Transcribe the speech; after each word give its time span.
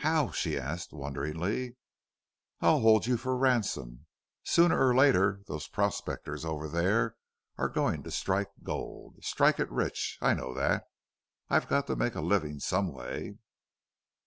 "How?" 0.00 0.30
she 0.30 0.58
asked, 0.58 0.92
wonderingly. 0.92 1.76
"I'll 2.60 2.80
hold 2.80 3.06
you 3.06 3.16
for 3.16 3.34
ransom. 3.34 4.04
Sooner 4.44 4.78
or 4.78 4.94
later 4.94 5.40
those 5.46 5.68
prospectors 5.68 6.44
over 6.44 6.68
there 6.68 7.16
are 7.56 7.70
going 7.70 8.02
to 8.02 8.10
strike 8.10 8.50
gold. 8.62 9.24
Strike 9.24 9.58
it 9.58 9.70
rich! 9.70 10.18
I 10.20 10.34
know 10.34 10.52
that. 10.52 10.84
I've 11.48 11.66
got 11.68 11.86
to 11.86 11.96
make 11.96 12.14
a 12.14 12.20
living 12.20 12.60
some 12.60 12.92
way." 12.92 13.38